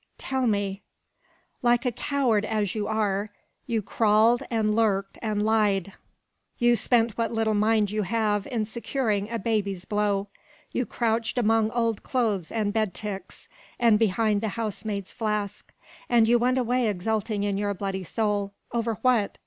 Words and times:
"Tell 0.17 0.47
me." 0.47 0.81
"Like 1.61 1.85
a 1.85 1.91
coward 1.91 2.43
as 2.43 2.73
you 2.73 2.87
are, 2.87 3.29
you 3.67 3.83
crawled, 3.83 4.41
and 4.49 4.75
lurked, 4.75 5.19
and 5.21 5.43
lied; 5.45 5.93
you 6.57 6.75
spent 6.75 7.15
what 7.19 7.31
little 7.31 7.53
mind 7.53 7.91
you 7.91 8.01
have 8.01 8.47
in 8.47 8.65
securing 8.65 9.29
a 9.29 9.37
baby's 9.37 9.85
blow, 9.85 10.29
you 10.73 10.87
crouched 10.87 11.37
among 11.37 11.69
old 11.69 12.01
clothes 12.01 12.51
and 12.51 12.73
bed 12.73 12.95
ticks, 12.95 13.47
and 13.77 13.99
behind 13.99 14.41
the 14.41 14.49
housemaid's 14.57 15.13
flask; 15.13 15.71
and 16.09 16.27
you 16.27 16.39
went 16.39 16.57
away 16.57 16.87
exulting 16.87 17.43
in 17.43 17.59
your 17.59 17.75
bloody 17.75 18.03
soul, 18.03 18.55
over 18.73 18.95
what? 19.03 19.37